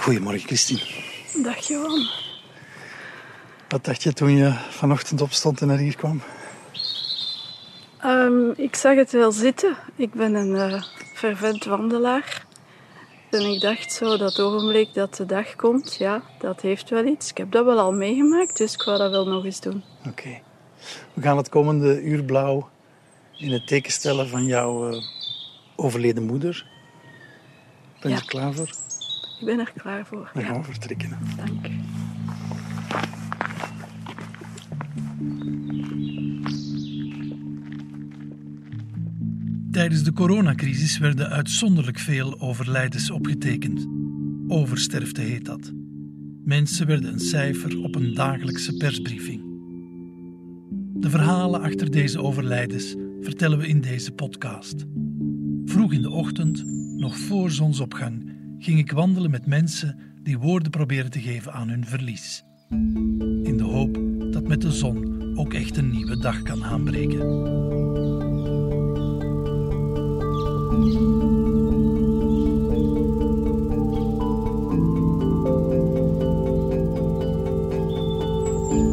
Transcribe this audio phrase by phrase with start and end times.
[0.00, 0.80] Goedemorgen, Christine.
[1.42, 2.08] Dag Johan.
[3.68, 6.22] Wat dacht je toen je vanochtend opstond en naar hier kwam?
[8.04, 9.76] Um, ik zag het wel zitten.
[9.96, 10.82] Ik ben een uh,
[11.14, 12.46] fervent wandelaar.
[13.30, 17.30] En ik dacht zo, dat ogenblik dat de dag komt, ja, dat heeft wel iets.
[17.30, 19.82] Ik heb dat wel al meegemaakt, dus ik wou dat wel nog eens doen.
[19.98, 20.08] Oké.
[20.08, 20.42] Okay.
[21.14, 22.68] We gaan het komende uur blauw
[23.36, 25.02] in het teken stellen van jouw uh,
[25.76, 26.66] overleden moeder.
[28.00, 28.22] Ben je ja.
[28.22, 28.70] er klaar voor?
[29.40, 30.30] Ik ben er klaar voor.
[30.34, 30.48] Dan ja.
[30.48, 31.18] gaan we vertrekken.
[31.36, 31.66] Dank.
[39.70, 43.86] Tijdens de coronacrisis werden uitzonderlijk veel overlijdens opgetekend.
[44.48, 45.72] Oversterfte heet dat.
[46.44, 49.42] Mensen werden een cijfer op een dagelijkse persbriefing.
[50.94, 54.84] De verhalen achter deze overlijdens vertellen we in deze podcast.
[55.64, 56.64] Vroeg in de ochtend,
[56.96, 58.29] nog voor zonsopgang,
[58.60, 62.44] ging ik wandelen met mensen die woorden proberen te geven aan hun verlies.
[63.42, 63.98] In de hoop
[64.32, 67.18] dat met de zon ook echt een nieuwe dag kan aanbreken.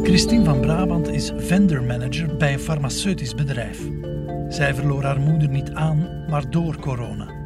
[0.02, 3.80] Christine van Brabant is vendor manager bij een farmaceutisch bedrijf.
[4.48, 7.37] Zij verloor haar moeder niet aan, maar door corona.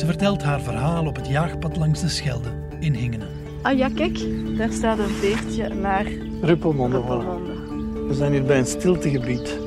[0.00, 2.48] Ze vertelt haar verhaal op het jaagpad langs de Schelde
[2.78, 3.28] in Hingenen.
[3.62, 4.18] Ah ja, kijk,
[4.56, 6.04] daar staat een veertje naar
[6.42, 6.96] Ruppelmonde.
[6.96, 8.06] Ruppelmonde.
[8.06, 9.58] We zijn hier bij een stiltegebied.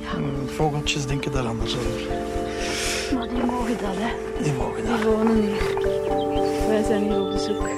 [0.00, 0.08] Ja.
[0.46, 2.00] Vogeltjes denken daar anders over.
[3.14, 4.42] Maar die mogen dat, hè.
[4.42, 5.02] Die mogen Die dat.
[5.02, 5.74] wonen hier.
[6.68, 7.68] Wij zijn hier op bezoek.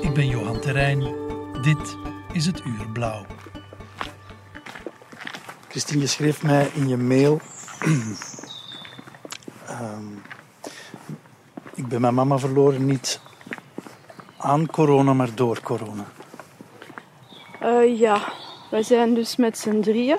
[0.00, 1.00] Ik ben Johan Terrein.
[1.62, 1.96] Dit
[2.32, 3.26] is het Uur Blauw.
[5.68, 7.40] Christine, je schreef mij in je mail...
[9.70, 10.22] um,
[11.84, 13.20] ik ben mijn mama verloren, niet
[14.36, 16.04] aan corona, maar door corona.
[17.62, 18.18] Uh, ja,
[18.70, 20.18] wij zijn dus met z'n drieën.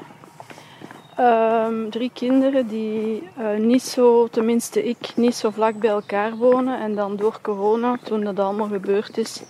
[1.19, 6.79] Um, drie kinderen die uh, niet zo, tenminste ik, niet zo vlak bij elkaar wonen.
[6.79, 9.41] En dan door corona, toen dat allemaal gebeurd is,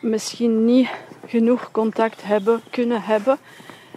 [0.00, 0.88] misschien niet
[1.26, 3.38] genoeg contact hebben, kunnen hebben.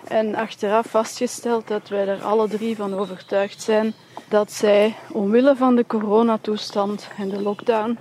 [0.08, 3.94] En achteraf vastgesteld dat wij er alle drie van overtuigd zijn
[4.28, 7.98] dat zij omwille van de coronatoestand en de lockdown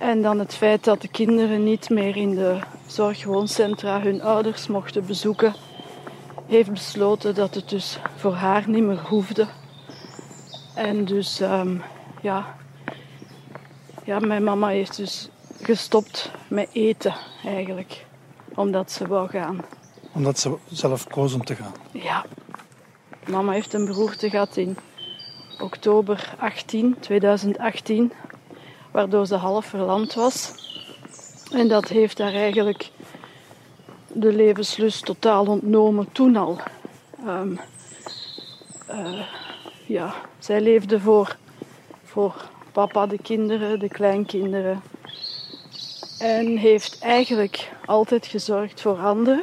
[0.00, 5.06] en dan het feit dat de kinderen niet meer in de zorgwooncentra hun ouders mochten
[5.06, 5.54] bezoeken,
[6.46, 9.48] heeft besloten dat het dus voor haar niet meer hoefde.
[10.74, 11.82] En dus, um,
[12.22, 12.56] ja,
[14.04, 15.28] ja, mijn mama heeft dus
[15.60, 17.14] gestopt met eten
[17.44, 18.06] eigenlijk,
[18.54, 19.64] omdat ze wou gaan.
[20.12, 21.72] Omdat ze zelf koos om te gaan?
[21.92, 22.24] Ja.
[23.30, 24.76] Mama heeft een beroerte gehad in
[25.60, 28.12] oktober 18, 2018,
[28.90, 30.52] waardoor ze half verlamd was.
[31.52, 32.90] En dat heeft haar eigenlijk
[34.12, 36.60] de levenslust totaal ontnomen toen al.
[37.26, 37.60] Um,
[38.90, 39.20] uh,
[39.86, 41.36] ja, zij leefde voor,
[42.04, 42.34] voor
[42.72, 44.82] papa, de kinderen, de kleinkinderen.
[46.18, 49.42] En heeft eigenlijk altijd gezorgd voor anderen.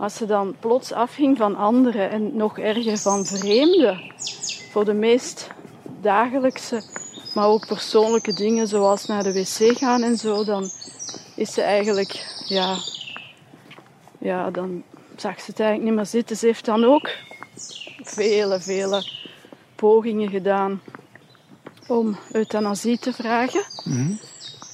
[0.00, 4.12] Als ze dan plots afging van anderen en nog erger van vreemden,
[4.70, 5.48] voor de meest
[6.00, 6.82] dagelijkse,
[7.34, 10.70] maar ook persoonlijke dingen zoals naar de wc gaan en zo, dan
[11.36, 12.76] is ze eigenlijk, ja,
[14.18, 14.82] ja, dan
[15.16, 16.36] zag ze het eigenlijk niet meer zitten.
[16.36, 17.10] Ze heeft dan ook
[18.02, 19.10] vele, vele
[19.76, 20.82] pogingen gedaan
[21.88, 23.62] om euthanasie te vragen.
[23.84, 24.18] Mm-hmm.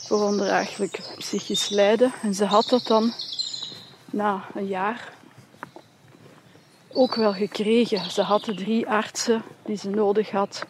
[0.07, 2.13] Voor ondraaglijk psychisch lijden.
[2.23, 3.13] En ze had dat dan
[4.11, 5.15] na een jaar
[6.97, 8.11] ook wel gekregen.
[8.11, 10.67] Ze had de drie artsen die ze nodig had.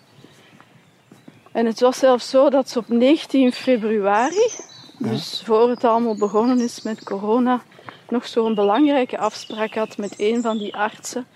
[1.53, 4.51] En het was zelfs zo dat ze op 19 februari,
[4.99, 5.09] ja.
[5.09, 7.63] dus voor het allemaal begonnen is met corona,
[8.09, 11.27] nog zo'n belangrijke afspraak had met een van die artsen.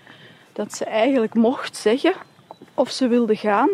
[0.53, 2.13] Dat ze eigenlijk mocht zeggen
[2.73, 3.69] of ze wilde gaan.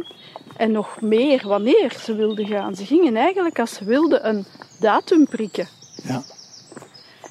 [0.57, 2.75] En nog meer wanneer ze wilde gaan.
[2.75, 4.45] Ze gingen eigenlijk als ze wilde een
[4.79, 5.67] datum prikken.
[6.03, 6.23] Ja.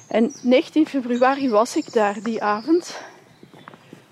[0.07, 2.97] En 19 februari was ik daar die avond.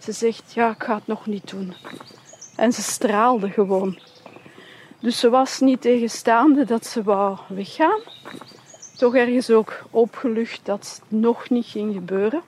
[0.05, 1.73] Ze zegt, ja, ik ga het nog niet doen.
[2.55, 3.99] En ze straalde gewoon.
[4.99, 7.99] Dus ze was niet tegenstaande dat ze wou weggaan.
[8.97, 12.41] Toch ergens ook opgelucht dat het nog niet ging gebeuren.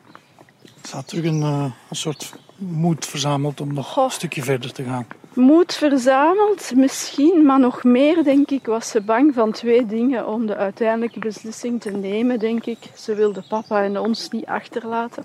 [0.83, 4.03] Ze had terug een, uh, een soort moed verzameld om nog Goh.
[4.03, 5.07] een stukje verder te gaan.
[5.33, 10.45] Moed verzameld, misschien, maar nog meer, denk ik, was ze bang van twee dingen om
[10.45, 12.77] de uiteindelijke beslissing te nemen, denk ik.
[12.95, 15.23] Ze wilde papa en ons niet achterlaten.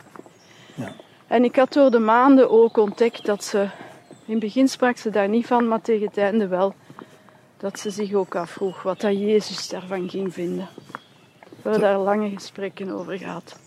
[0.74, 0.92] Ja.
[1.32, 3.58] En ik had door de maanden ook ontdekt dat ze,
[4.24, 6.74] in het begin sprak ze daar niet van, maar tegen het einde wel,
[7.56, 10.68] dat ze zich ook afvroeg wat dat Jezus daarvan ging vinden.
[11.40, 13.58] We hebben daar lange gesprekken over gehad.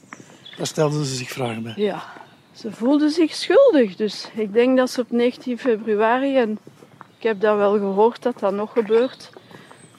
[0.58, 1.74] Daar stelden ze zich vragen bij.
[1.76, 2.04] Ja,
[2.52, 3.96] ze voelde zich schuldig.
[3.96, 6.60] Dus ik denk dat ze op 19 februari, en
[7.18, 9.30] ik heb dat wel gehoord dat dat nog gebeurt,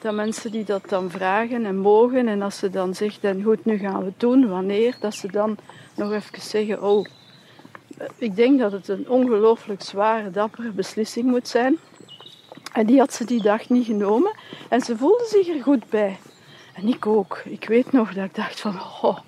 [0.01, 3.65] dat mensen die dat dan vragen en mogen, en als ze dan zegt, en goed,
[3.65, 5.57] nu gaan we het doen, wanneer, dat ze dan
[5.97, 7.07] nog even zeggen, oh,
[8.19, 11.79] ik denk dat het een ongelooflijk zware, dappere beslissing moet zijn.
[12.73, 14.35] En die had ze die dag niet genomen.
[14.69, 16.19] En ze voelde zich er goed bij.
[16.75, 17.43] En ik ook.
[17.45, 19.19] Ik weet nog dat ik dacht van, oh,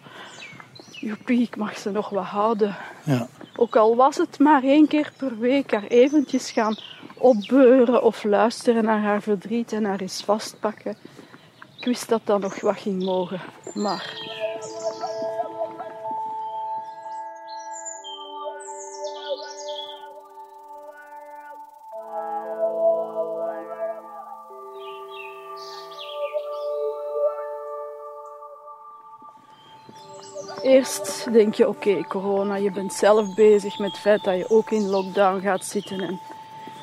[0.90, 2.76] joepie, ik mag ze nog wat houden.
[3.04, 3.28] Ja.
[3.56, 6.76] Ook al was het maar één keer per week haar eventjes gaan
[7.14, 10.96] opbeuren of luisteren naar haar verdriet en haar eens vastpakken.
[11.78, 13.40] Ik wist dat dat nog wat ging mogen.
[13.74, 14.36] Maar
[30.78, 34.70] Eerst denk je, oké, corona, je bent zelf bezig met het feit dat je ook
[34.70, 36.00] in lockdown gaat zitten.
[36.00, 36.20] En,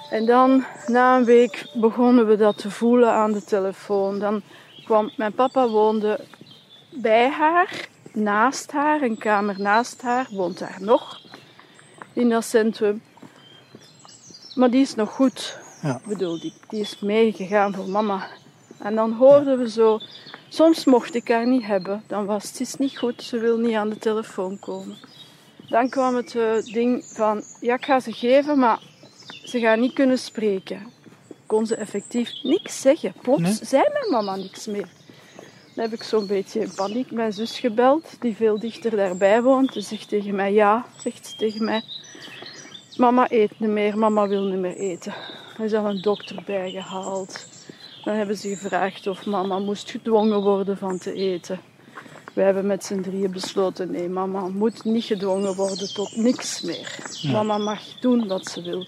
[0.10, 4.20] en dan, na een week, begonnen we dat te voelen aan de telefoon.
[4.20, 4.42] Dan
[4.86, 6.20] kwam, mijn papa woonde
[6.90, 11.22] bij haar, naast haar, een kamer naast haar, woont daar nog,
[12.14, 13.02] in dat centrum.
[14.56, 15.60] Maar die is nog goed.
[15.82, 15.96] Ja.
[15.96, 18.28] Ik bedoel, die, die is meegegaan voor mama.
[18.86, 20.00] En dan hoorden we zo
[20.50, 22.04] Soms mocht ik haar niet hebben.
[22.08, 24.98] Dan was het is niet goed, ze wil niet aan de telefoon komen.
[25.70, 28.80] Dan kwam het uh, ding van, ja ik ga ze geven, maar
[29.44, 30.92] ze gaan niet kunnen spreken.
[31.46, 33.14] Kon ze effectief niks zeggen.
[33.22, 33.58] Plots Nee.
[33.62, 34.88] zei mijn mama niks meer.
[35.74, 39.74] Dan heb ik zo'n beetje in paniek mijn zus gebeld, die veel dichter daarbij woont.
[39.74, 41.82] Ze zegt tegen mij, ja, zegt ze tegen mij.
[42.98, 45.14] Mama eet niet meer, mama wil niet meer eten.
[45.58, 47.55] Er is al een dokter bijgehaald.
[48.06, 51.60] Dan hebben ze gevraagd of mama moest gedwongen worden van te eten.
[52.34, 56.98] We hebben met z'n drieën besloten, nee, mama moet niet gedwongen worden tot niks meer.
[57.32, 58.88] Mama mag doen wat ze wil.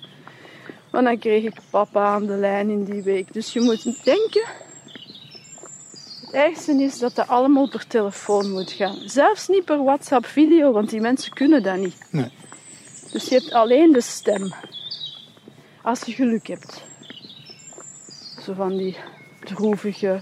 [0.91, 3.33] Maar dan kreeg ik papa aan de lijn in die week.
[3.33, 4.45] Dus je moet denken,
[6.21, 8.97] het ergste is dat dat allemaal per telefoon moet gaan.
[9.05, 12.07] Zelfs niet per WhatsApp video, want die mensen kunnen dat niet.
[12.11, 12.31] Nee.
[13.11, 14.53] Dus je hebt alleen de stem.
[15.81, 16.83] Als je geluk hebt.
[18.47, 18.97] Zo van die
[19.43, 20.21] droevige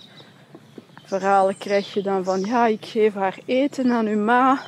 [1.04, 4.62] verhalen krijg je dan van ja, ik geef haar eten aan uw ma.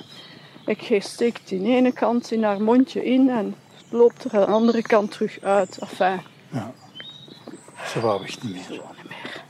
[0.65, 4.33] Ik steek het in de ene kant in haar mondje in en het loopt er
[4.33, 5.77] aan de andere kant terug uit.
[5.77, 6.71] Enfin, Ja.
[7.85, 8.63] Ze wou echt niet meer.
[8.63, 9.43] gewoon niet meer.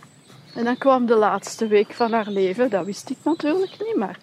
[0.56, 4.20] En dan kwam de laatste week van haar leven, dat wist ik natuurlijk niet, maar.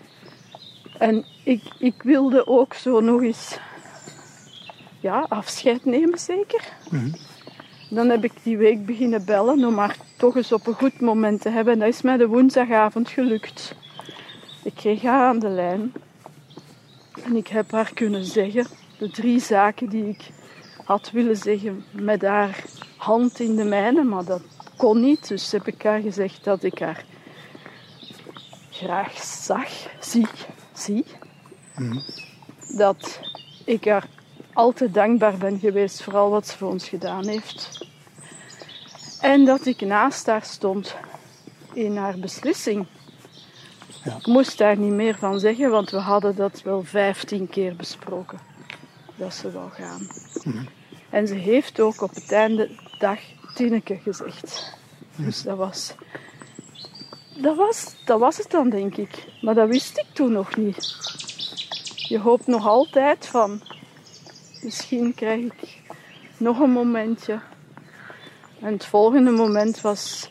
[0.99, 3.59] En ik, ik wilde ook zo nog eens
[5.01, 6.73] ja, afscheid nemen, zeker.
[6.91, 7.13] Mhm.
[7.95, 11.41] Dan heb ik die week beginnen bellen om haar toch eens op een goed moment
[11.41, 11.73] te hebben.
[11.73, 13.75] En dat is mij de woensdagavond gelukt.
[14.65, 15.93] Ik kreeg haar aan de lijn.
[17.25, 18.67] En ik heb haar kunnen zeggen,
[18.99, 20.31] de drie zaken die ik
[20.85, 22.65] had willen zeggen met haar
[22.97, 24.43] hand in de mijne, maar dat
[24.77, 25.29] kon niet.
[25.29, 27.05] Dus heb ik haar gezegd dat ik haar
[28.71, 29.69] graag zag,
[30.01, 30.27] zie,
[30.73, 31.05] zie.
[32.77, 33.21] Dat
[33.65, 34.09] ik haar
[34.53, 37.84] altijd dankbaar ben geweest voor al wat ze voor ons gedaan heeft.
[39.25, 40.97] En dat ik naast haar stond
[41.73, 42.87] in haar beslissing.
[44.05, 44.17] Ja.
[44.17, 48.39] Ik moest daar niet meer van zeggen, want we hadden dat wel vijftien keer besproken.
[49.17, 50.07] Dat ze wou gaan.
[51.11, 53.19] En ze heeft ook op het einde dag
[53.55, 54.77] Tineke gezegd.
[55.17, 55.95] Dus dat was,
[57.37, 59.25] dat, was, dat was het dan, denk ik.
[59.41, 60.97] Maar dat wist ik toen nog niet.
[61.95, 63.61] Je hoopt nog altijd van,
[64.63, 65.79] misschien krijg ik
[66.37, 67.41] nog een momentje.
[68.65, 70.31] En het volgende moment was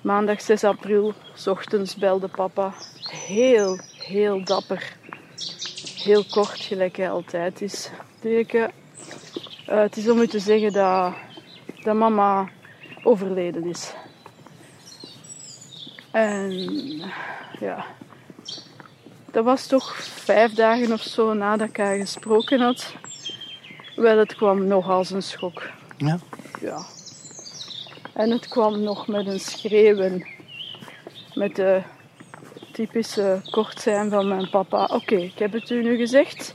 [0.00, 1.14] maandag 6 april.
[1.34, 2.72] S ochtends belde papa.
[3.26, 4.96] Heel, heel dapper.
[5.96, 7.90] Heel kort, gelijk hij altijd is.
[8.20, 8.70] Dirke,
[9.66, 11.14] eh, het is om u te zeggen dat,
[11.82, 12.48] dat mama
[13.02, 13.94] overleden is.
[16.10, 16.52] En
[17.60, 17.84] ja,
[19.30, 22.94] dat was toch vijf dagen of zo nadat ik haar gesproken had.
[23.96, 25.62] Wel, het kwam nog als een schok.
[25.96, 26.18] Ja.
[26.60, 26.95] Ja.
[28.16, 30.26] En het kwam nog met een schreeuwen.
[31.34, 31.82] Met de
[32.72, 34.84] typische kort zijn van mijn papa.
[34.84, 36.54] Oké, ik heb het u nu gezegd.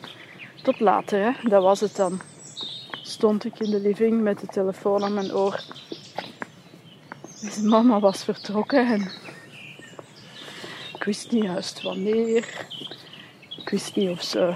[0.64, 1.50] Tot later, hè.
[1.50, 2.22] Dat was het dan.
[3.02, 5.64] Stond ik in de living met de telefoon aan mijn oor.
[7.42, 9.12] Dus mama was vertrokken en
[10.96, 12.68] ik wist niet juist wanneer.
[13.58, 14.54] Ik wist niet of ze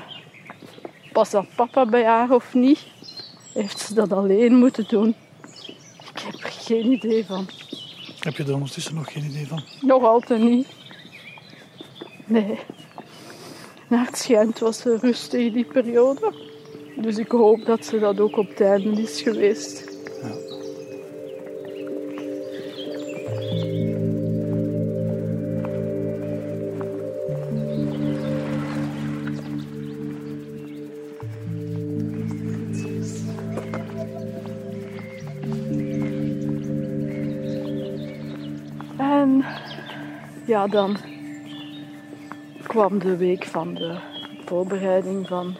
[1.11, 2.87] pas dat papa bij haar of niet.
[3.53, 5.15] Heeft ze dat alleen moeten doen?
[6.65, 7.47] Ik heb geen idee van.
[8.19, 9.63] Heb je er ondertussen nog geen idee van?
[9.81, 10.67] Nog altijd niet.
[12.25, 12.59] Nee.
[13.87, 16.33] Naar het schijnt was er rustig in die periode.
[16.95, 19.83] Dus ik hoop dat ze dat ook op einde is geweest.
[20.21, 20.54] Ja.
[40.69, 40.97] Dan
[42.67, 43.97] kwam de week van de
[44.45, 45.55] voorbereiding van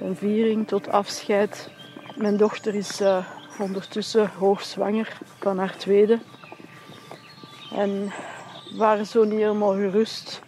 [0.00, 1.70] een viering tot afscheid.
[2.16, 3.26] Mijn dochter is eh,
[3.58, 6.18] ondertussen hoogzwanger van haar tweede.
[7.72, 8.12] En
[8.76, 10.42] waren zo niet helemaal gerust.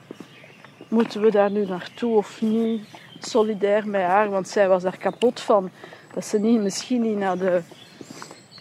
[0.88, 2.82] Moeten we daar nu naartoe of niet?
[3.18, 5.70] Solidair met haar, want zij was daar kapot van.
[6.14, 7.62] Dat ze niet, misschien niet naar de,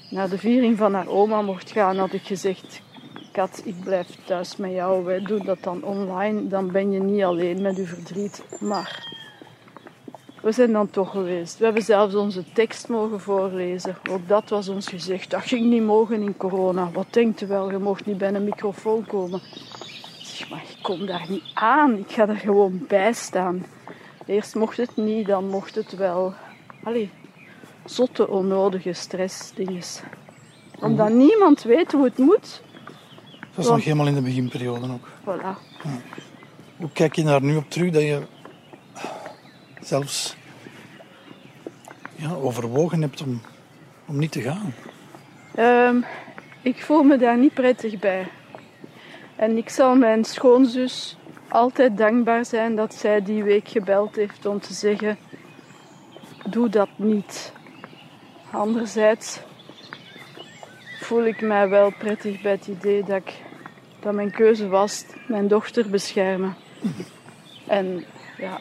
[0.10, 2.81] naar de viering van haar oma mocht gaan, had ik gezegd.
[3.38, 5.03] Kat, ik blijf thuis met jou.
[5.03, 6.48] Wij doen dat dan online.
[6.48, 8.44] Dan ben je niet alleen met je verdriet.
[8.60, 9.08] Maar
[10.41, 11.58] we zijn dan toch geweest.
[11.58, 13.98] We hebben zelfs onze tekst mogen voorlezen.
[14.10, 15.29] Ook dat was ons gezegd.
[15.29, 16.91] Dat ging niet mogen in corona.
[16.91, 17.72] Wat denkt u wel?
[17.72, 19.41] Je mocht niet bij een microfoon komen.
[20.20, 21.98] Ik zeg, maar ik kom daar niet aan.
[21.98, 23.65] Ik ga er gewoon bij staan.
[24.25, 26.34] Eerst mocht het niet, dan mocht het wel.
[26.84, 27.12] Allee,
[27.86, 30.01] zotte, onnodige stressdinges.
[30.79, 32.65] Omdat niemand weet hoe het moet.
[33.58, 35.08] Dat was nog helemaal in de beginperiode ook.
[35.22, 35.58] Voilà.
[36.78, 38.22] Hoe kijk je daar nu op terug dat je
[39.82, 40.36] zelfs
[42.16, 43.42] ja, overwogen hebt om,
[44.06, 44.74] om niet te gaan?
[45.56, 45.96] Ehm,
[46.62, 48.28] ik voel me daar niet prettig bij.
[49.36, 54.60] En ik zal mijn schoonzus altijd dankbaar zijn dat zij die week gebeld heeft om
[54.60, 55.18] te zeggen:
[56.50, 57.54] doe dat niet.
[58.52, 59.40] Anderzijds
[61.00, 63.46] voel ik mij wel prettig bij het idee dat, ik,
[64.00, 66.56] dat mijn keuze was mijn dochter beschermen.
[67.68, 68.06] En
[68.38, 68.60] ja.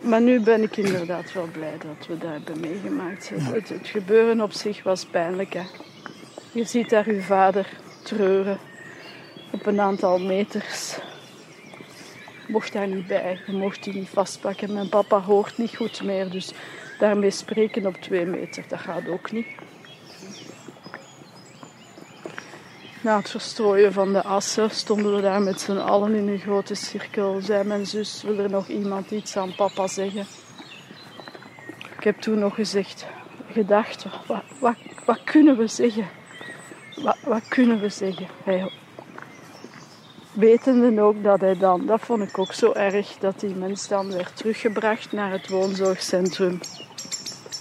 [0.00, 3.30] Maar nu ben ik inderdaad wel blij dat we dat hebben meegemaakt.
[3.34, 5.52] Het, het gebeuren op zich was pijnlijk.
[5.52, 5.62] Hè.
[6.52, 7.68] Je ziet daar uw vader
[8.02, 8.58] treuren
[9.50, 10.98] op een aantal meters.
[12.48, 14.72] Mocht daar niet bij, je mocht die niet vastpakken.
[14.72, 16.52] Mijn papa hoort niet goed meer, dus
[16.98, 19.46] daarmee spreken op twee meter, dat gaat ook niet.
[23.02, 26.74] Na het verstrooien van de assen stonden we daar met z'n allen in een grote
[26.74, 27.40] cirkel.
[27.40, 30.26] Zei mijn zus, wil er nog iemand iets aan papa zeggen?
[31.96, 33.06] Ik heb toen nog gezegd,
[33.52, 36.08] gedacht, wat, wat, wat kunnen we zeggen?
[37.02, 38.26] Wat, wat kunnen we zeggen?
[38.44, 38.72] Hij,
[40.32, 44.12] wetende ook dat hij dan, dat vond ik ook zo erg, dat die mens dan
[44.12, 46.60] werd teruggebracht naar het woonzorgcentrum.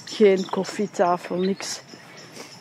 [0.05, 1.81] Geen koffietafel, niks.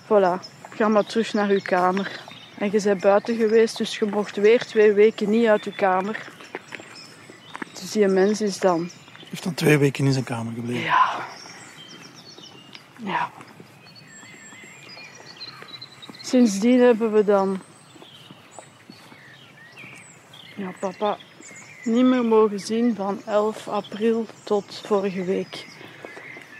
[0.04, 2.27] Voilà, ga maar terug naar uw kamer.
[2.58, 6.28] En je bent buiten geweest, dus je mocht weer twee weken niet uit je kamer.
[7.72, 8.80] Dus die mens is dan.
[8.80, 10.82] Hij heeft dan twee weken in zijn kamer gebleven.
[10.82, 11.26] Ja.
[12.96, 13.30] Ja.
[16.22, 17.60] Sindsdien hebben we dan.
[20.56, 21.18] Ja, papa
[21.88, 25.66] niet meer mogen zien van 11 april tot vorige week.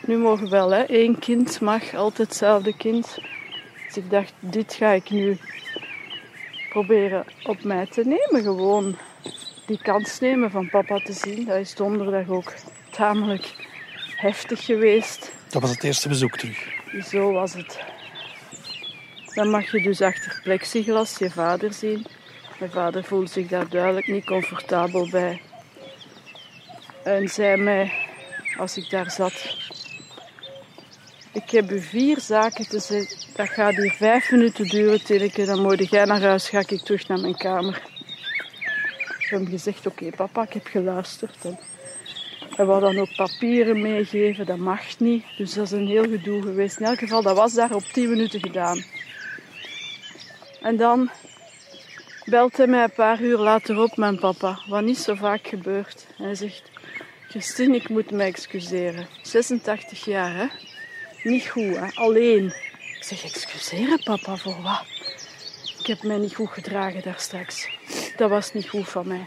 [0.07, 0.85] Nu mogen wel, hè.
[0.87, 3.19] Eén kind mag, altijd hetzelfde kind.
[3.87, 5.39] Dus ik dacht, dit ga ik nu
[6.85, 8.43] proberen op mij te nemen.
[8.43, 8.97] Gewoon
[9.67, 11.45] die kans nemen van papa te zien.
[11.45, 12.55] Dat is donderdag ook
[12.91, 13.55] tamelijk
[14.17, 15.33] heftig geweest.
[15.49, 16.59] Dat was het eerste bezoek terug.
[17.11, 17.79] Zo was het.
[19.35, 22.07] Dan mag je dus achter plexiglas je vader zien.
[22.59, 25.41] Mijn vader voelde zich daar duidelijk niet comfortabel bij.
[27.05, 27.93] En zei mij,
[28.59, 29.57] als ik daar zat,
[31.33, 33.28] ik heb u vier zaken te zeggen.
[33.39, 35.45] Dat gaat hier vijf minuten duren, Tilke.
[35.45, 37.83] Dan moet jij naar huis, ga ik terug naar mijn kamer.
[39.19, 41.37] Ik heb hem gezegd, oké papa, ik heb geluisterd.
[41.45, 41.59] En
[42.57, 45.25] hij wou dan ook papieren meegeven, dat mag niet.
[45.37, 46.79] Dus dat is een heel gedoe geweest.
[46.79, 48.85] In elk geval, dat was daar op tien minuten gedaan.
[50.61, 51.11] En dan
[52.25, 54.59] belt hij mij een paar uur later op, mijn papa.
[54.69, 56.07] Wat niet zo vaak gebeurt.
[56.17, 56.71] Hij zegt,
[57.29, 59.07] Christine, ik moet me excuseren.
[59.23, 60.47] 86 jaar, hè?
[61.23, 61.87] Niet goed, hè?
[61.95, 62.53] Alleen.
[62.99, 64.83] Ik zeg, excuseren papa, voor wat?
[65.79, 67.69] Ik heb mij niet goed gedragen daar straks.
[68.17, 69.27] Dat was niet goed van mij.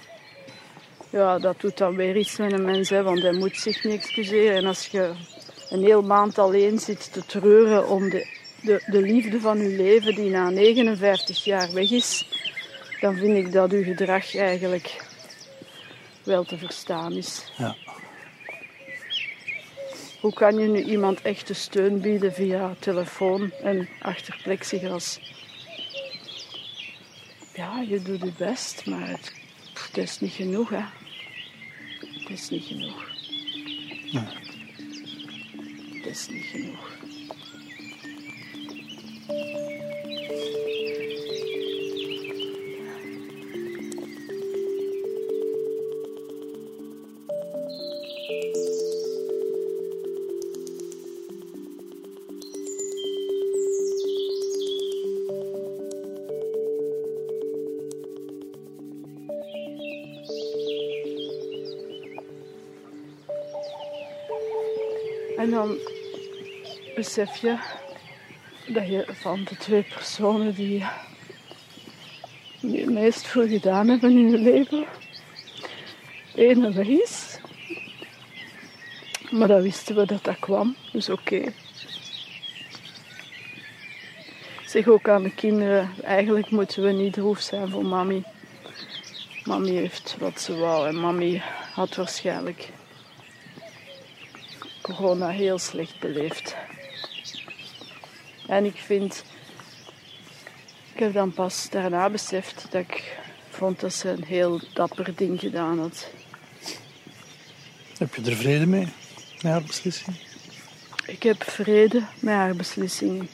[1.09, 3.93] Ja, dat doet dan weer iets met een mens, hè, want hij moet zich niet
[3.93, 4.55] excuseren.
[4.55, 5.13] En als je
[5.69, 8.27] een heel maand alleen zit te treuren om de,
[8.61, 12.27] de, de liefde van je leven die na 59 jaar weg is,
[12.99, 15.03] dan vind ik dat uw gedrag eigenlijk
[16.23, 17.51] wel te verstaan is.
[17.57, 17.75] Ja.
[20.21, 25.19] Hoe kan je nu iemand echte steun bieden via telefoon en achter plexiglas?
[27.61, 29.33] ja, je doet je best, maar het,
[29.73, 30.83] het is niet genoeg, hè.
[32.19, 33.09] Het is niet genoeg.
[34.11, 34.23] Nee.
[35.93, 36.90] Het is niet genoeg.
[67.01, 67.57] Besef je
[68.67, 70.83] dat je van de twee personen die
[72.61, 74.85] het meest veel gedaan hebben in je leven,
[76.35, 77.39] ene weg is.
[79.31, 81.53] Maar dat wisten we dat dat kwam, dus oké.
[84.65, 88.23] Zeg ook aan de kinderen, eigenlijk moeten we niet droef zijn voor mami.
[89.43, 91.41] Mami heeft wat ze wou en mami
[91.73, 92.69] had waarschijnlijk
[94.81, 96.55] corona heel slecht beleefd.
[98.51, 99.23] En ik vind,
[100.93, 103.17] ik heb dan pas daarna beseft dat ik
[103.49, 106.09] vond dat ze een heel dapper ding gedaan had.
[107.97, 108.87] Heb je er vrede mee,
[109.41, 110.15] met haar beslissing?
[111.05, 113.29] Ik heb vrede met haar beslissingen.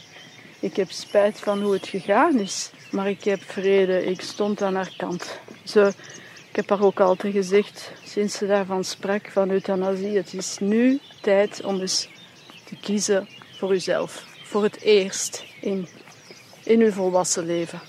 [0.60, 4.06] Ik heb spijt van hoe het gegaan is, maar ik heb vrede.
[4.06, 5.40] Ik stond aan haar kant.
[5.64, 5.94] Ze,
[6.50, 10.18] ik heb haar ook altijd gezegd, sinds ze daarvan sprak, van euthanasie.
[10.18, 12.10] Het is nu tijd om eens
[12.64, 14.36] te kiezen voor uzelf.
[14.58, 15.88] Voor het eerst in,
[16.64, 17.80] in uw volwassen leven.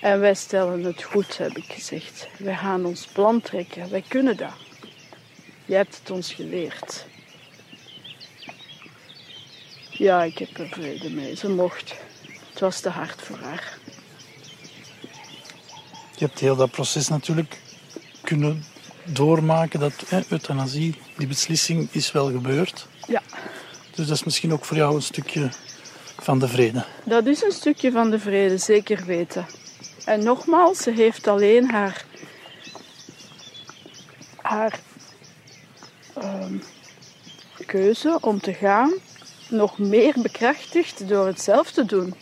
[0.00, 2.28] En wij stellen het goed, heb ik gezegd.
[2.38, 3.90] Wij gaan ons plan trekken.
[3.90, 4.52] Wij kunnen dat.
[5.64, 7.06] Jij hebt het ons geleerd.
[9.90, 11.36] Ja, ik heb er vrede mee.
[11.36, 11.94] Ze mocht.
[12.50, 13.78] Het was te hard voor haar.
[16.16, 17.60] Je hebt heel dat proces natuurlijk
[18.22, 18.64] kunnen
[19.04, 22.86] doormaken dat hè, euthanasie, die beslissing is wel gebeurd.
[23.06, 23.22] Ja,
[24.00, 25.48] Dus dat is misschien ook voor jou een stukje
[26.18, 26.84] van de vrede.
[27.04, 29.46] dat is een stukje van de vrede, zeker weten.
[30.04, 32.04] En nogmaals, ze heeft alleen haar,
[34.36, 34.80] haar
[36.14, 36.54] ehm,
[37.66, 38.92] keuze om te gaan
[39.48, 42.14] nog meer bekrachtigd door het zelf te doen.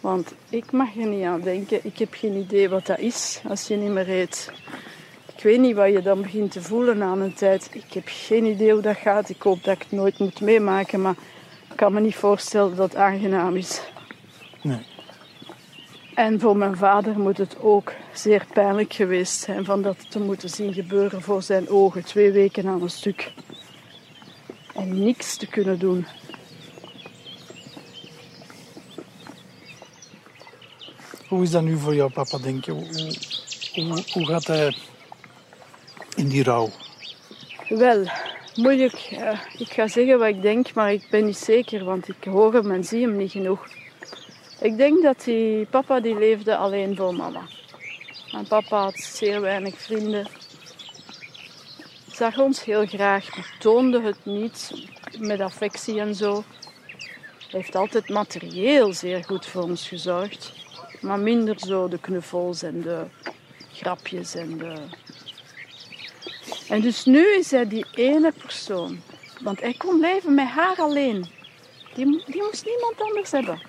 [0.00, 1.80] Want ik mag er niet aan denken.
[1.82, 4.50] Ik heb geen idee wat dat is als je niet meer eet.
[5.36, 7.70] Ik weet niet wat je dan begint te voelen aan een tijd.
[7.72, 9.28] Ik heb geen idee hoe dat gaat.
[9.28, 11.14] Ik hoop dat ik het nooit moet meemaken, maar
[11.70, 13.80] ik kan me niet voorstellen dat het aangenaam is.
[14.62, 14.86] Nee.
[16.14, 20.48] En voor mijn vader moet het ook zeer pijnlijk geweest zijn van dat te moeten
[20.48, 23.32] zien gebeuren voor zijn ogen, twee weken aan een stuk.
[24.74, 26.06] En niks te kunnen doen.
[31.28, 32.72] Hoe is dat nu voor jouw papa, denk je?
[32.72, 34.76] Hoe, hoe, hoe- hoe gaat hij
[36.14, 36.70] in die rouw?
[37.68, 38.04] Wel,
[38.54, 39.08] moeilijk.
[39.10, 42.52] Eh, ik ga zeggen wat ik denk, maar ik ben niet zeker, want ik hoor
[42.52, 43.66] hem en zie hem niet genoeg.
[44.60, 47.42] Ik denk dat die papa die leefde alleen voor mama.
[48.32, 50.26] Mijn papa had zeer weinig vrienden.
[52.12, 54.70] Zag ons heel graag, maar toonde het niet
[55.18, 56.44] met affectie en zo.
[57.50, 60.52] Heeft altijd materieel zeer goed voor ons gezorgd.
[61.00, 63.04] Maar minder zo de knuffels en de
[63.72, 64.74] grapjes en de
[66.68, 69.00] en dus nu is hij die ene persoon.
[69.42, 71.26] Want hij kon leven met haar alleen.
[71.94, 73.60] Die, die moest niemand anders hebben.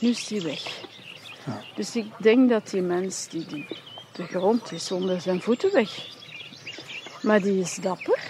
[0.00, 0.80] Nu is die weg.
[1.46, 1.60] Ja.
[1.74, 3.66] Dus ik denk dat die mens, die, die,
[4.12, 6.06] de grond is onder zijn voeten weg.
[7.22, 8.20] Maar die is dapper.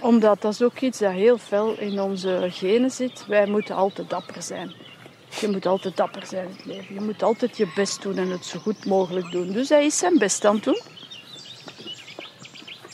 [0.00, 3.26] Omdat dat is ook iets dat heel fel in onze genen zit.
[3.26, 4.72] Wij moeten altijd dapper zijn.
[5.40, 6.94] Je moet altijd dapper zijn in het leven.
[6.94, 9.52] Je moet altijd je best doen en het zo goed mogelijk doen.
[9.52, 10.80] Dus hij is zijn best aan het doen.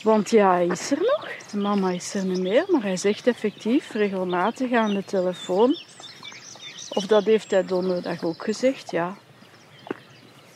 [0.05, 1.27] Want ja, hij is er nog.
[1.53, 5.77] Mama is er niet meer, maar hij zegt effectief regelmatig aan de telefoon.
[6.89, 9.17] Of dat heeft hij donderdag ook gezegd, ja.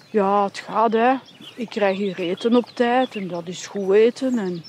[0.09, 1.15] Ja, het gaat hè.
[1.55, 4.37] Ik krijg hier eten op tijd en dat is goed eten.
[4.37, 4.63] En...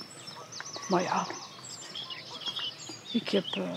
[0.88, 1.26] Maar ja,
[3.12, 3.74] ik heb eh,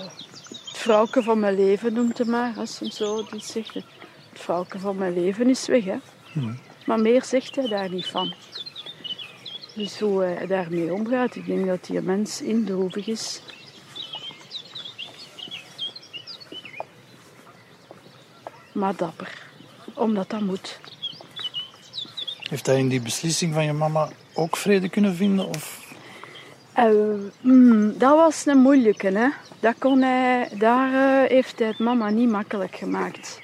[0.50, 3.74] het vrouwke van mijn leven, noemt hij maar, als hij zo dit zegt.
[3.74, 3.86] Het
[4.34, 5.98] vrouwke van mijn leven is weg, hè.
[6.86, 8.34] Maar meer zegt hij daar niet van.
[9.76, 13.42] Dus hoe hij daarmee omgaat, ik denk dat die mens indroevig is.
[18.72, 19.48] Maar dapper,
[19.94, 20.80] omdat dat moet.
[22.50, 25.48] Heeft hij in die beslissing van je mama ook vrede kunnen vinden?
[25.48, 25.82] Of
[26.74, 26.90] Eh,
[27.42, 29.28] mm, dat was een moeilijke, hè.
[29.60, 33.40] Dat kon hij, daar eh, heeft hij het mama niet makkelijk gemaakt.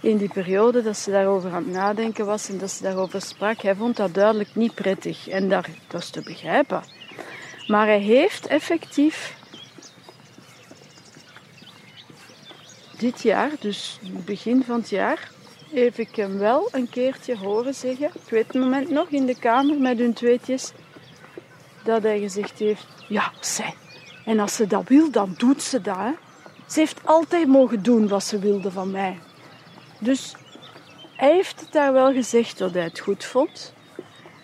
[0.00, 3.60] In die periode dat ze daarover aan het nadenken was en dat ze daarover sprak,
[3.60, 5.28] hij vond dat duidelijk niet prettig.
[5.28, 6.82] En daar, dat is te begrijpen.
[7.66, 9.36] Maar hij heeft effectief
[12.98, 15.30] dit jaar, dus begin van het jaar,
[15.72, 18.06] heb ik hem wel een keertje horen zeggen.
[18.06, 20.72] Ik weet het moment nog in de kamer met hun tweetjes.
[21.84, 23.74] Dat hij gezegd heeft: Ja, zij.
[24.24, 26.14] En als ze dat wil, dan doet ze dat.
[26.66, 29.18] Ze heeft altijd mogen doen wat ze wilde van mij.
[30.00, 30.34] Dus
[31.16, 33.72] hij heeft het daar wel gezegd dat hij het goed vond.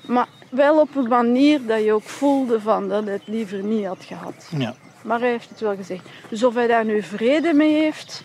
[0.06, 3.86] Maar wel op een manier dat je ook voelde van dat hij het liever niet
[3.86, 4.48] had gehad.
[4.58, 4.74] Ja.
[5.02, 6.08] Maar hij heeft het wel gezegd.
[6.28, 8.22] Dus of hij daar nu vrede mee heeft,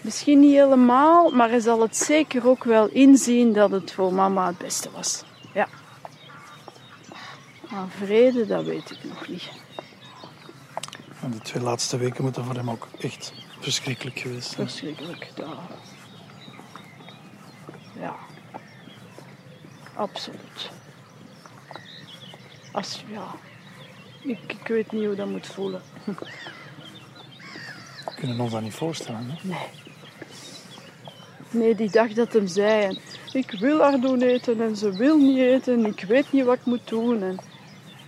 [0.00, 4.46] misschien niet helemaal, maar hij zal het zeker ook wel inzien dat het voor mama
[4.46, 5.22] het beste was.
[5.54, 5.68] Ja.
[7.70, 9.50] Maar vrede, dat weet ik nog niet.
[11.22, 14.54] En de twee laatste weken moeten voor hem ook echt verschrikkelijk geweest.
[14.54, 15.30] Verschrikkelijk.
[15.36, 15.58] Ja.
[17.94, 18.16] ja.
[19.94, 20.70] Absoluut.
[22.72, 23.34] Als, ja.
[24.22, 25.82] Ik, ik weet niet hoe dat moet voelen.
[28.04, 29.30] We kunnen ons dat niet voorstellen.
[29.30, 29.48] Hè?
[29.48, 29.68] Nee.
[31.50, 32.98] Nee, die dag dat hem zei, en
[33.32, 36.64] ik wil haar doen eten en ze wil niet eten, ik weet niet wat ik
[36.64, 37.22] moet doen.
[37.22, 37.38] En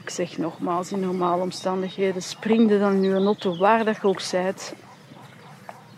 [0.02, 4.20] ik zeg nogmaals, in normale omstandigheden springde dan nu een auto waar dat je ook
[4.20, 4.74] zijt.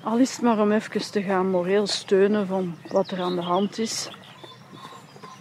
[0.07, 3.43] Al is het maar om even te gaan moreel steunen van wat er aan de
[3.43, 4.09] hand is.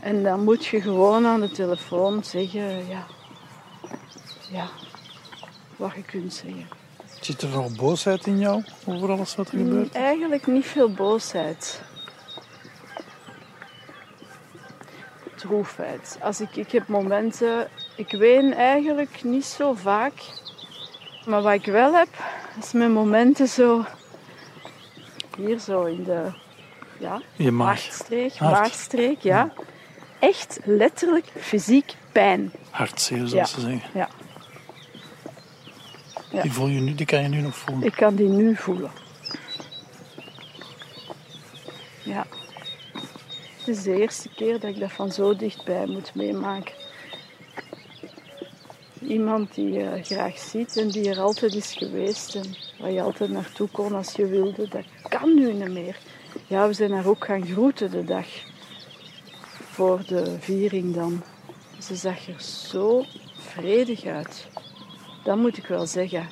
[0.02, 3.06] En dan moet je gewoon aan de telefoon zeggen, ja,
[4.52, 4.68] ja,
[5.76, 6.68] wat je kunt zeggen.
[7.22, 9.94] Zit er wel boosheid in jou over alles wat er gebeurt?
[9.94, 11.82] Eigenlijk niet veel boosheid.
[15.36, 16.18] Droefheid.
[16.22, 20.14] Als ik, ik heb momenten, ik ween eigenlijk niet zo vaak.
[21.26, 22.10] Maar wat ik wel heb,
[22.62, 23.86] is mijn momenten zo,
[25.36, 26.32] hier zo in de
[27.00, 29.54] ja, Je maagstreek, maagstreek, ja.
[30.20, 32.52] Echt letterlijk fysiek pijn.
[32.70, 33.46] Hartzeer, zoals Ja.
[33.46, 33.90] ze zeggen.
[33.94, 34.10] Ja.
[36.32, 36.42] Ja.
[36.42, 37.86] Die, voel je nu, die kan je nu nog voelen.
[37.88, 38.92] Ik kan die nu voelen.
[42.04, 42.26] Ja.
[43.58, 46.74] Het is de eerste keer dat ik dat van zo dichtbij moet meemaken.
[49.02, 53.30] Iemand die je graag ziet en die er altijd is geweest en waar je altijd
[53.30, 54.84] naartoe kon als je wilde, dat
[55.20, 55.98] kan nu niet meer.
[56.48, 58.26] Ja, we zijn haar ook gaan groeten de dag
[59.72, 61.24] voor de viering dan.
[61.80, 63.06] Ze zag er zo
[63.38, 64.48] vredig uit.
[65.24, 66.30] Dat moet ik wel zeggen.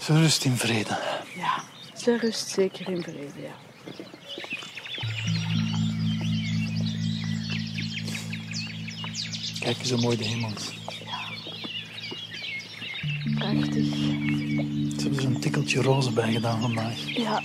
[0.00, 0.98] Ze rust in vrede.
[1.36, 1.62] Ja,
[1.96, 3.54] ze rust zeker in vrede, ja.
[9.60, 10.78] Kijk eens hoe mooi de hemel is.
[13.34, 14.29] Prachtig.
[15.00, 17.16] Ze hebben er een tikkeltje roze bij gedaan vandaag.
[17.16, 17.42] Ja.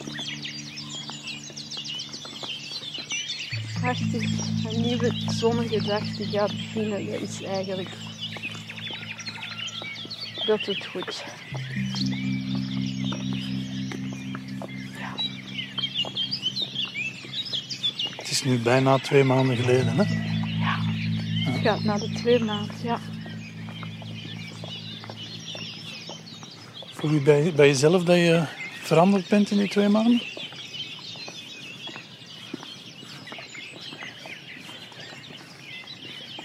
[3.80, 4.24] Prachtig.
[4.70, 7.06] Een nieuwe zonnige dag die gaat beginnen.
[7.12, 7.90] Dat is eigenlijk...
[10.46, 11.24] Dat doet goed.
[15.00, 15.14] Ja.
[18.16, 20.04] Het is nu bijna twee maanden geleden, hè?
[21.52, 23.00] Het gaat naar de twee maanden, ja.
[27.06, 28.44] Voel je bij, jezelf dat je
[28.82, 30.22] veranderd bent in die twee maanden?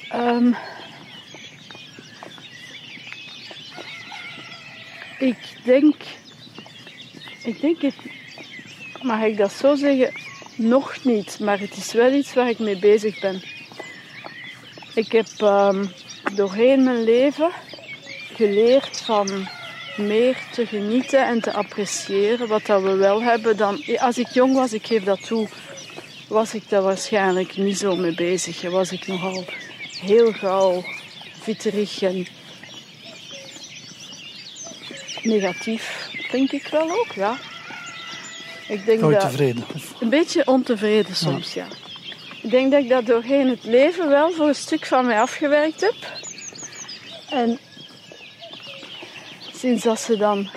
[0.09, 0.53] Ehm,
[5.19, 5.95] ik denk,
[7.45, 7.97] ik denk het,
[9.03, 10.13] mag ik dat zo zeggen,
[10.57, 13.43] nog niet, maar het is wel iets waar ik mee bezig ben.
[14.95, 15.85] Ik heb ehm,
[16.35, 17.51] doorheen mijn leven
[18.35, 19.49] geleerd van
[20.01, 24.55] meer te genieten en te appreciëren wat dat we wel hebben dan als ik jong
[24.55, 25.49] was, ik geef dat toe,
[26.29, 28.71] was ik daar waarschijnlijk niet zo mee bezig.
[28.71, 29.45] Was ik nogal
[30.01, 30.85] heel gauw
[31.41, 32.27] vitterig en
[35.23, 37.37] negatief, denk ik wel ook, ja.
[38.69, 39.65] Ik denk Nooit dat tevreden.
[40.01, 41.67] Een beetje ontevreden soms, ja.
[42.43, 45.81] Ik denk dat ik dat doorheen het leven wel voor een stuk van mij afgewerkt
[45.81, 45.95] heb.
[47.31, 47.59] En
[49.61, 50.49] sinds dat ze dan,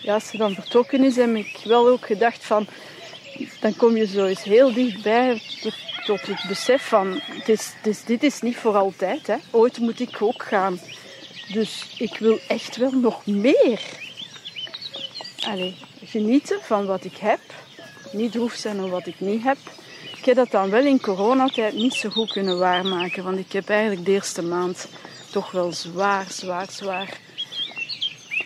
[0.00, 2.66] ja, als ze dan vertrokken is, heb ik wel ook gedacht van,
[3.60, 5.42] dan kom je zo eens heel dichtbij
[6.04, 7.72] tot, het besef van, het is,
[8.06, 9.26] dit is niet voor altijd.
[9.26, 9.36] Hè.
[9.50, 10.80] Ooit moet ik ook gaan.
[11.52, 13.80] Dus ik wil echt wel nog meer.
[16.04, 17.40] Genieten van wat ik heb.
[18.12, 19.58] Niet droef zijn om wat ik niet heb.
[20.16, 23.24] Ik heb dat dan wel in coronatijd niet zo goed kunnen waarmaken.
[23.24, 24.88] Want ik heb eigenlijk de eerste maand
[25.30, 27.18] toch wel zwaar, zwaar, zwaar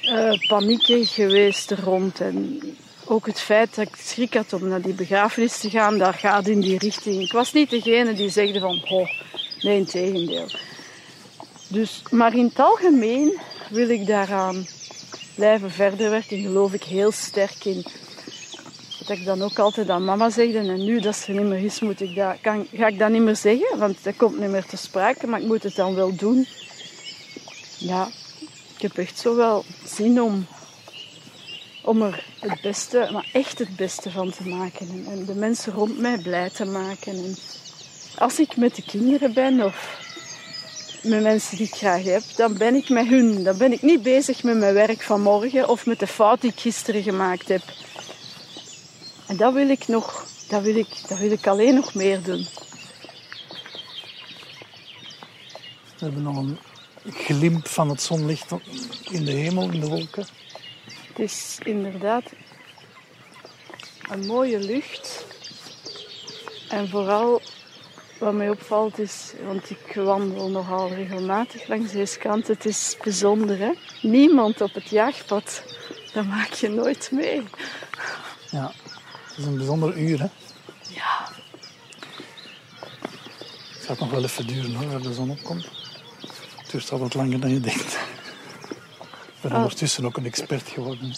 [0.06, 2.20] uh, paniekerig geweest rond.
[2.20, 2.60] En
[3.04, 6.46] ook het feit dat ik schrik had om naar die begrafenis te gaan, daar gaat
[6.46, 7.22] in die richting.
[7.22, 9.08] Ik was niet degene die zegde van, oh,
[9.60, 10.50] nee, in tegendeel.
[11.68, 13.38] Dus, maar in het algemeen
[13.70, 14.66] wil ik daaraan
[15.34, 17.86] blijven verder werken, geloof ik heel sterk in.
[19.06, 21.80] Dat ik dan ook altijd aan mama zegde, en nu dat ze niet meer is,
[21.80, 24.64] moet ik dat, kan, ga ik dat niet meer zeggen, want dat komt niet meer
[24.64, 26.46] te sprake, maar ik moet het dan wel doen.
[27.78, 28.08] Ja,
[28.86, 30.46] heb echt zo wel zin om,
[31.82, 35.06] om er het beste, maar echt het beste van te maken.
[35.08, 37.12] En, de mensen rond mij blij te maken.
[37.12, 37.36] En
[38.18, 40.04] als ik met de kinderen ben of
[41.02, 43.44] met mensen die ik graag heb, dan ben ik met hun.
[43.44, 46.50] Dan ben ik niet bezig met mijn werk van morgen of met de fout die
[46.50, 47.62] ik gisteren gemaakt heb.
[49.26, 52.46] En dat wil ik nog, dat wil ik, dat wil ik alleen nog meer doen.
[55.98, 56.44] We nog
[57.10, 58.50] glimp van het zonlicht
[59.10, 60.26] in de hemel, in de wolken.
[61.08, 62.24] Het is inderdaad
[64.10, 65.24] een mooie lucht.
[66.68, 67.42] En vooral
[68.18, 73.58] wat mij opvalt is, want ik wandel nogal regelmatig langs deze kant, het is bijzonder
[73.58, 73.72] hè.
[74.02, 75.62] Niemand op het jaagpad,
[76.12, 77.42] dat maak je nooit mee.
[78.50, 78.72] Ja,
[79.28, 80.28] het is een bijzonder uur hè.
[80.94, 81.28] Ja.
[83.74, 85.75] Het gaat nog wel even duren hoor, waar de zon opkomt.
[86.66, 87.98] Het duurt al wat langer dan je denkt.
[89.12, 89.56] Ik ben oh.
[89.56, 91.14] ondertussen ook een expert geworden.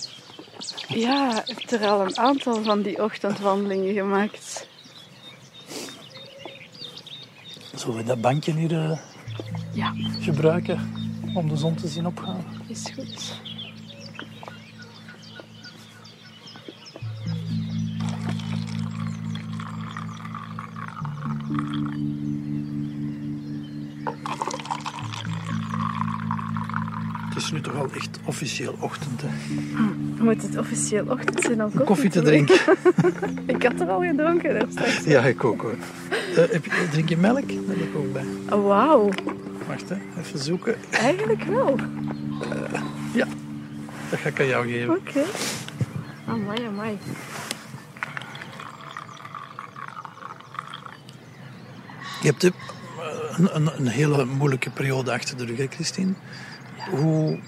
[0.89, 4.67] Ja, ik heb er al een aantal van die ochtendwandelingen gemaakt.
[7.75, 8.99] Zullen we dat bankje hier uh,
[9.73, 9.93] ja.
[10.21, 10.93] gebruiken
[11.35, 12.45] om de zon te zien opgaan?
[12.67, 13.41] Is goed.
[27.49, 29.23] Is nu toch al echt officieel ochtend.
[29.23, 29.29] Hè?
[29.77, 32.61] Hm, moet het officieel ochtend zijn om koffie, koffie te drinken?
[33.55, 34.67] ik had er al gedronken.
[34.71, 35.05] Straks.
[35.05, 35.75] Ja, ik ook hoor.
[36.37, 36.45] Uh,
[36.91, 37.49] drink je melk?
[37.49, 38.25] Daar heb ik ook bij.
[38.51, 39.11] Oh, wauw.
[39.67, 39.97] Wacht, hè.
[40.19, 40.77] even zoeken.
[40.91, 41.79] Eigenlijk wel.
[41.79, 42.81] Uh,
[43.15, 43.27] ja,
[44.11, 44.91] dat ga ik aan jou geven.
[44.91, 45.09] Oké.
[45.09, 45.25] Okay.
[46.27, 46.99] Amai, amai.
[52.23, 52.53] Je hebt een,
[53.55, 56.13] een, een, hele moeilijke periode achter de rug, hè, Christine?
[56.91, 57.39] Hoe,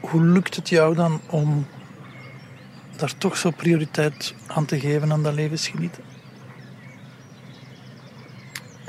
[0.00, 1.66] hoe lukt het jou dan om
[2.96, 6.02] daar toch zo prioriteit aan te geven aan dat levensgenieten?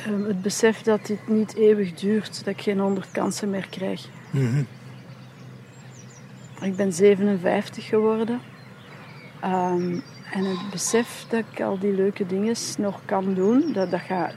[0.07, 4.07] Um, het besef dat dit niet eeuwig duurt, dat ik geen honderd kansen meer krijg.
[4.31, 4.67] Mm
[6.61, 8.39] Ik ben 57 geworden.
[9.43, 14.01] Um, en het besef dat ik al die leuke dingen nog kan doen, dat dat,
[14.01, 14.33] gaat,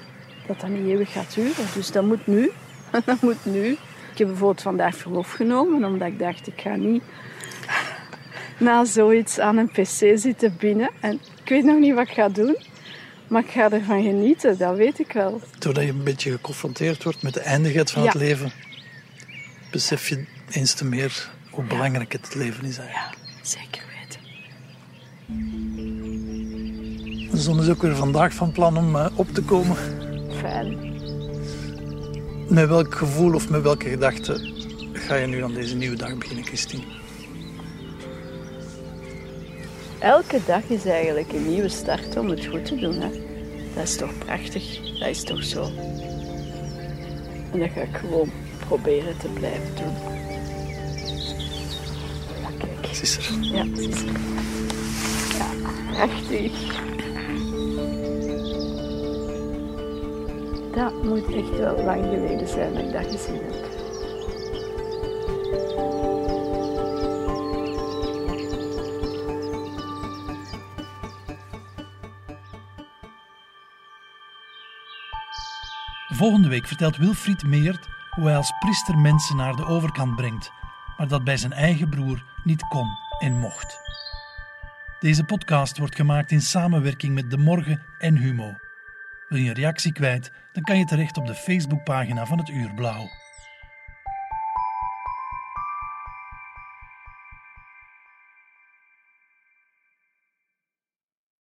[0.47, 1.67] dat dat niet eeuwig gaat duren.
[1.75, 2.51] Dus dat moet nu.
[3.05, 3.67] dat moet nu.
[4.13, 7.03] Ik heb bijvoorbeeld vandaag verlof genomen, omdat ik dacht, ik ga niet
[8.59, 10.91] na zoiets aan een pc zitten binnen.
[11.01, 12.57] En ik weet nog niet wat ik ga doen,
[13.29, 15.41] maar ik ga ervan genieten, dat weet ik wel.
[15.59, 18.53] Doordat je een beetje geconfronteerd wordt met de eindigheid van het leven,
[19.71, 23.19] besef je eens te meer hoe belangrijk het leven is eigenlijk.
[23.25, 24.21] Ja, zeker weten.
[27.31, 29.77] De zon is ook weer vandaag van plan om eh, op te komen.
[30.41, 30.96] Fijn.
[32.49, 34.51] Met welk gevoel of met welke gedachte
[34.93, 36.83] ga je nu aan deze nieuwe dag beginnen, Christine?
[39.99, 43.01] Elke dag is eigenlijk een nieuwe start om het goed te doen.
[43.01, 43.09] Hè?
[43.75, 44.99] Dat is toch prachtig?
[44.99, 45.63] Dat is toch zo?
[47.53, 48.31] En dat ga ik gewoon
[48.67, 49.95] proberen te blijven doen.
[52.43, 52.87] Ja, kijk.
[53.01, 53.39] Is er.
[53.41, 54.13] Ja, is er.
[55.39, 55.51] Ja,
[55.93, 56.53] prachtig.
[60.77, 63.65] Dat moet echt wel lang geleden zijn dat ik dat gezien heb.
[76.09, 80.51] Volgende week vertelt Wilfried Meert hoe hij als priester mensen naar de overkant brengt,
[80.97, 83.79] maar dat bij zijn eigen broer niet kon en mocht.
[85.01, 88.66] Deze podcast wordt gemaakt in samenwerking met De Morgen en Humo.
[89.29, 92.75] Wil je een reactie kwijt, dan kan je terecht op de Facebookpagina van het Uur
[92.75, 93.26] Blauw.